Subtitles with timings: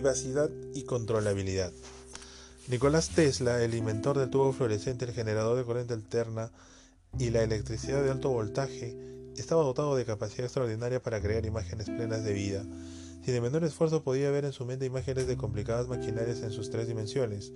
[0.00, 1.74] Privacidad y controlabilidad.
[2.68, 6.50] Nicolás Tesla, el inventor del tubo fluorescente, el generador de corriente alterna
[7.18, 8.96] y la electricidad de alto voltaje,
[9.36, 12.64] estaba dotado de capacidad extraordinaria para crear imágenes plenas de vida.
[13.22, 16.70] Sin el menor esfuerzo podía ver en su mente imágenes de complicadas maquinarias en sus
[16.70, 17.52] tres dimensiones.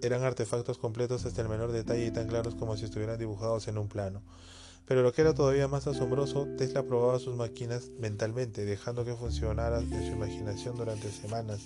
[0.00, 3.78] Eran artefactos completos hasta el menor detalle y tan claros como si estuvieran dibujados en
[3.78, 4.22] un plano.
[4.86, 9.92] Pero lo que era todavía más asombroso, Tesla probaba sus máquinas mentalmente, dejando que funcionaran
[9.92, 11.60] en su imaginación durante semanas,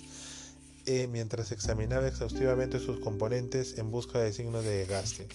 [0.85, 5.27] eh, mientras examinaba exhaustivamente sus componentes en busca de signos de desgaste.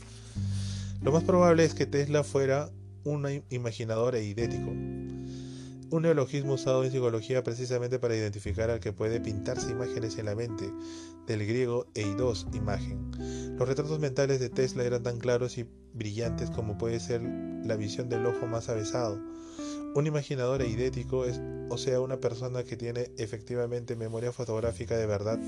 [1.03, 2.71] Lo más probable es que Tesla fuera
[3.05, 9.21] un imaginador e idético, un neologismo usado en psicología precisamente para identificar al que puede
[9.21, 10.71] pintarse imágenes en la mente,
[11.27, 13.11] del griego eidos, imagen.
[13.59, 18.09] Los retratos mentales de Tesla eran tan claros y brillantes como puede ser la visión
[18.09, 19.21] del ojo más avesado.
[19.95, 25.39] Un imaginador eidético es, o sea, una persona que tiene efectivamente memoria fotográfica de verdad,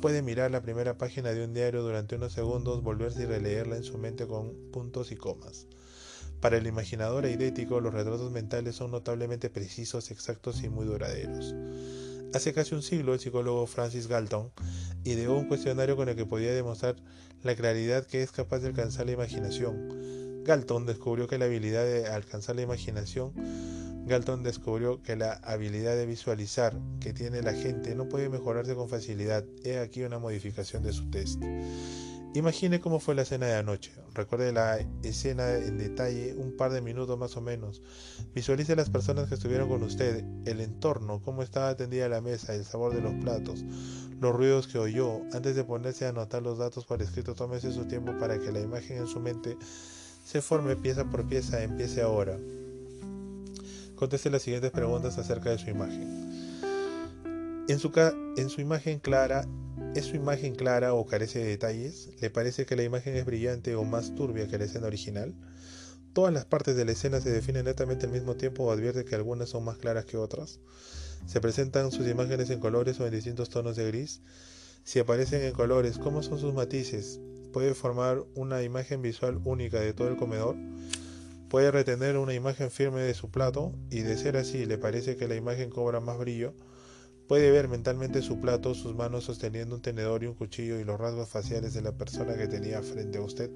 [0.00, 3.84] puede mirar la primera página de un diario durante unos segundos, volverse y releerla en
[3.84, 5.66] su mente con puntos y comas.
[6.40, 11.54] Para el imaginador eidético, los retratos mentales son notablemente precisos, exactos y muy duraderos.
[12.32, 14.52] Hace casi un siglo, el psicólogo Francis Galton
[15.04, 16.96] ideó un cuestionario con el que podía demostrar
[17.42, 20.44] la claridad que es capaz de alcanzar la imaginación.
[20.44, 23.32] Galton descubrió que la habilidad de alcanzar la imaginación
[24.08, 28.88] Galton descubrió que la habilidad de visualizar que tiene la gente no puede mejorarse con
[28.88, 29.44] facilidad.
[29.64, 31.42] He aquí una modificación de su test.
[32.34, 33.90] Imagine cómo fue la cena de anoche.
[34.14, 37.82] Recuerde la escena en detalle, un par de minutos más o menos.
[38.34, 42.64] Visualice las personas que estuvieron con usted, el entorno, cómo estaba atendida la mesa, el
[42.64, 43.64] sabor de los platos,
[44.20, 45.22] los ruidos que oyó.
[45.32, 48.60] Antes de ponerse a anotar los datos por escrito, tómese su tiempo para que la
[48.60, 49.56] imagen en su mente
[50.22, 51.62] se forme pieza por pieza.
[51.62, 52.38] Empiece ahora.
[53.96, 56.27] Conteste las siguientes preguntas acerca de su imagen.
[57.68, 57.92] En su,
[58.36, 59.44] en su imagen clara,
[59.94, 62.10] ¿Es su imagen clara o carece de detalles?
[62.20, 65.34] ¿Le parece que la imagen es brillante o más turbia que la escena original?
[66.12, 69.14] ¿Todas las partes de la escena se definen netamente al mismo tiempo o advierte que
[69.14, 70.60] algunas son más claras que otras?
[71.26, 74.20] ¿Se presentan sus imágenes en colores o en distintos tonos de gris?
[74.84, 77.18] Si aparecen en colores, ¿cómo son sus matices?
[77.52, 80.56] ¿Puede formar una imagen visual única de todo el comedor?
[81.48, 83.72] ¿Puede retener una imagen firme de su plato?
[83.90, 86.54] Y de ser así, ¿le parece que la imagen cobra más brillo?
[87.28, 90.98] Puede ver mentalmente su plato, sus manos sosteniendo un tenedor y un cuchillo y los
[90.98, 93.50] rasgos faciales de la persona que tenía frente a usted,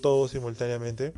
[0.00, 1.12] todo simultáneamente.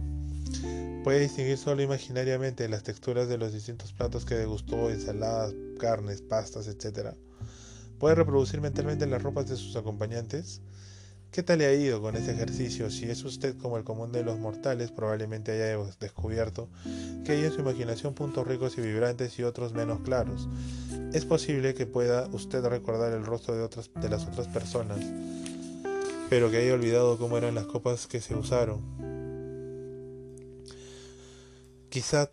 [1.04, 6.66] Puede distinguir solo imaginariamente las texturas de los distintos platos que degustó, ensaladas, carnes, pastas,
[6.66, 7.14] etc.
[8.00, 10.60] Puede reproducir mentalmente las ropas de sus acompañantes.
[11.30, 12.90] ¿Qué tal le ha ido con ese ejercicio?
[12.90, 16.68] Si es usted como el común de los mortales, probablemente haya descubierto
[17.24, 20.48] que hay en su imaginación puntos ricos y vibrantes y otros menos claros.
[21.12, 25.00] Es posible que pueda usted recordar el rostro de, otras, de las otras personas,
[26.30, 28.80] pero que haya olvidado cómo eran las copas que se usaron.
[31.90, 32.30] Quizá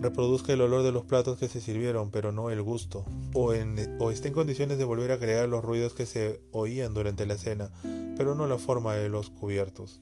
[0.00, 3.04] reproduzca el olor de los platos que se sirvieron, pero no el gusto,
[3.34, 3.52] o,
[3.98, 7.36] o esté en condiciones de volver a crear los ruidos que se oían durante la
[7.36, 7.70] cena,
[8.16, 10.00] pero no la forma de los cubiertos.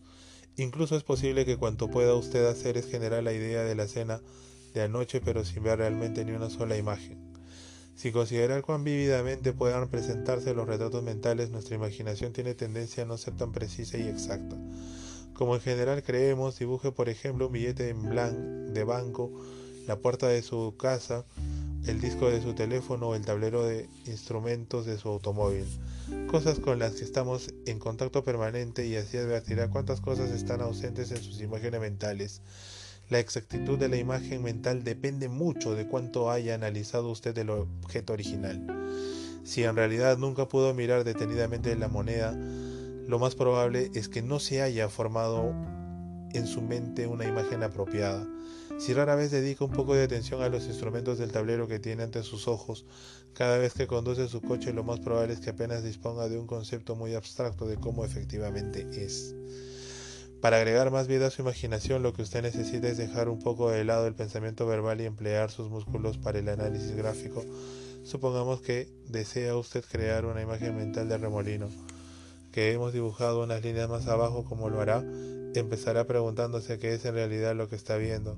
[0.57, 4.21] Incluso es posible que cuanto pueda usted hacer es generar la idea de la cena
[4.75, 7.19] de anoche, pero sin ver realmente ni una sola imagen.
[7.95, 13.17] Si considerar cuán vívidamente puedan presentarse los retratos mentales, nuestra imaginación tiene tendencia a no
[13.17, 14.57] ser tan precisa y exacta.
[15.33, 19.33] Como en general creemos, dibuje por ejemplo un billete en blanco de banco
[19.87, 21.25] la puerta de su casa,
[21.87, 25.67] el disco de su teléfono o el tablero de instrumentos de su automóvil.
[26.29, 31.11] Cosas con las que estamos en contacto permanente y así advertirá cuántas cosas están ausentes
[31.13, 32.43] en sus imágenes mentales.
[33.09, 38.13] La exactitud de la imagen mental depende mucho de cuánto haya analizado usted el objeto
[38.13, 38.67] original.
[39.45, 42.33] Si en realidad nunca pudo mirar detenidamente la moneda,
[43.07, 45.55] lo más probable es que no se haya formado
[46.33, 48.27] en su mente una imagen apropiada.
[48.79, 52.03] Si rara vez dedica un poco de atención a los instrumentos del tablero que tiene
[52.03, 52.85] ante sus ojos,
[53.33, 56.47] cada vez que conduce su coche lo más probable es que apenas disponga de un
[56.47, 59.35] concepto muy abstracto de cómo efectivamente es.
[60.43, 63.71] Para agregar más vida a su imaginación, lo que usted necesita es dejar un poco
[63.71, 67.45] de lado el pensamiento verbal y emplear sus músculos para el análisis gráfico.
[68.05, 71.71] Supongamos que desea usted crear una imagen mental de remolino,
[72.53, 75.03] que hemos dibujado unas líneas más abajo como lo hará
[75.59, 78.37] Empezará preguntándose qué es en realidad lo que está viendo.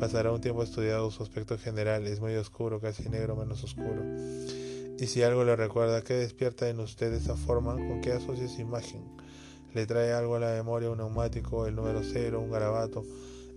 [0.00, 4.02] Pasará un tiempo estudiando su aspecto general, es muy oscuro, casi negro menos oscuro.
[4.98, 7.74] Y si algo le recuerda, ¿qué despierta en usted esa forma?
[7.74, 9.04] ¿Con qué asocia su imagen?
[9.72, 13.04] ¿Le trae algo a la memoria un neumático, el número cero, un garabato,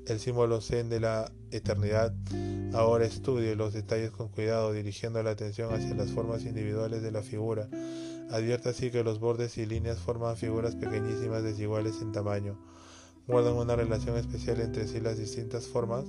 [0.06, 2.14] el símbolo zen de la eternidad.
[2.74, 7.24] Ahora estudie los detalles con cuidado, dirigiendo la atención hacia las formas individuales de la
[7.24, 7.68] figura.
[8.30, 12.58] Advierta así que los bordes y líneas forman figuras pequeñísimas desiguales en tamaño.
[13.28, 16.06] Guardan una relación especial entre sí las distintas formas,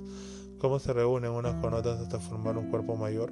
[0.59, 3.31] cómo se reúnen unas con otras hasta formar un cuerpo mayor.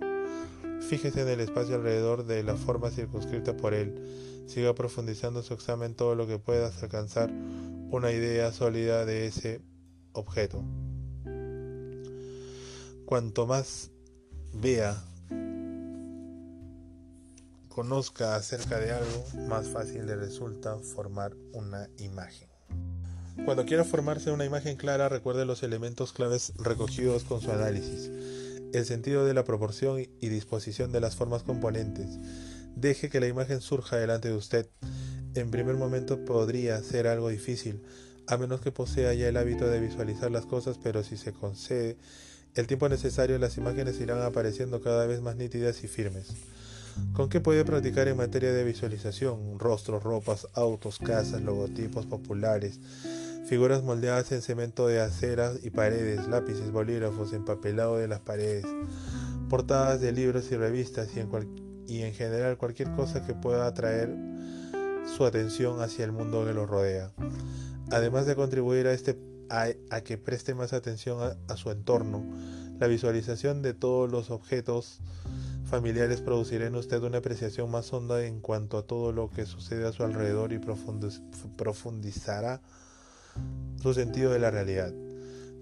[0.82, 4.44] Fíjese en el espacio alrededor de la forma circunscrita por él.
[4.48, 7.32] Siga profundizando su examen todo lo que pueda hasta alcanzar
[7.92, 9.62] una idea sólida de ese
[10.14, 10.64] objeto.
[13.06, 13.92] Cuanto más
[14.54, 15.02] vea,
[17.68, 22.51] conozca acerca de algo, más fácil le resulta formar una imagen.
[23.46, 28.12] Cuando quiera formarse una imagen clara, recuerde los elementos claves recogidos con su análisis,
[28.74, 32.20] el sentido de la proporción y disposición de las formas componentes.
[32.76, 34.70] Deje que la imagen surja delante de usted.
[35.34, 37.82] En primer momento podría ser algo difícil,
[38.28, 41.98] a menos que posea ya el hábito de visualizar las cosas, pero si se concede
[42.54, 46.34] el tiempo necesario, las imágenes irán apareciendo cada vez más nítidas y firmes.
[47.14, 49.58] ¿Con qué puede practicar en materia de visualización?
[49.58, 52.80] Rostros, ropas, autos, casas, logotipos populares,
[53.52, 58.66] figuras moldeadas en cemento de aceras y paredes, lápices, bolígrafos, empapelado de las paredes,
[59.50, 64.16] portadas de libros y revistas y en, general cualquier cosa que pueda atraer
[65.18, 67.12] su atención hacia el mundo que lo rodea.
[67.92, 69.20] Además de contribuir a este
[69.50, 72.24] a, que preste más atención a, su entorno.
[72.80, 75.02] La visualización de todos los objetos
[75.66, 79.86] familiares producirá en usted una apreciación más honda en cuanto a todo lo que sucede
[79.86, 80.62] a su alrededor y
[81.58, 82.62] profundizará
[83.82, 84.94] su sentido de la realidad.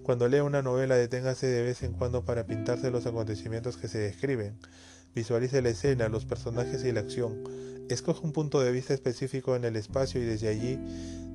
[0.02, 3.98] Cuando lea una novela, deténgase de vez en cuando para pintarse los acontecimientos que se
[3.98, 4.56] describen.
[5.14, 7.42] Visualice la escena, los personajes y la acción.
[7.88, 10.78] Escoja un punto de vista específico en el espacio y desde allí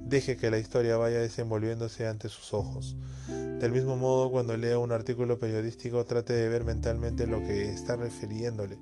[0.06, 2.96] Deje que la historia vaya desenvolviéndose ante sus ojos.
[3.28, 7.96] Del mismo modo, cuando lea un artículo periodístico, trate de ver mentalmente lo que está
[7.96, 8.78] refiriéndole.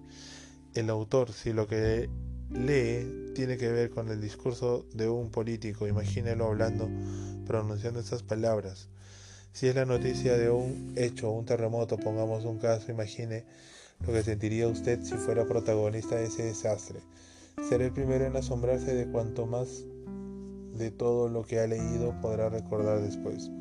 [0.73, 2.09] El autor, si lo que
[2.51, 6.89] lee tiene que ver con el discurso de un político, imagínelo hablando,
[7.45, 8.88] pronunciando estas palabras.
[9.51, 13.44] Si es la noticia de un hecho, un terremoto, pongamos un caso, imagine
[14.06, 17.00] lo que sentiría usted si fuera protagonista de ese desastre.
[17.69, 19.83] Será el primero en asombrarse de cuanto más
[20.77, 23.51] de todo lo que ha leído podrá recordar después.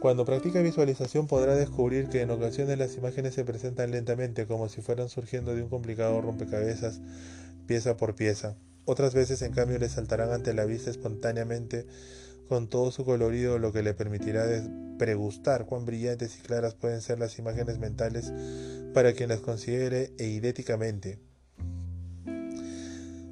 [0.00, 4.82] Cuando practica visualización podrá descubrir que en ocasiones las imágenes se presentan lentamente como si
[4.82, 7.00] fueran surgiendo de un complicado rompecabezas
[7.66, 8.56] pieza por pieza.
[8.84, 11.86] Otras veces en cambio le saltarán ante la vista espontáneamente
[12.48, 14.46] con todo su colorido lo que le permitirá
[14.98, 18.32] pregustar cuán brillantes y claras pueden ser las imágenes mentales
[18.94, 21.18] para quien las considere e idéticamente.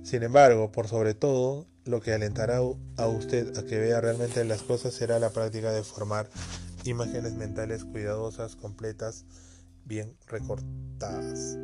[0.02, 4.62] Sin embargo, por sobre todo, lo que alentará a usted a que vea realmente las
[4.62, 6.28] cosas será la práctica de formar
[6.84, 9.24] imágenes mentales cuidadosas, completas,
[9.84, 11.56] bien recortadas.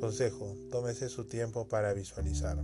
[0.00, 2.56] Consejo, tómese su tiempo para visualizar.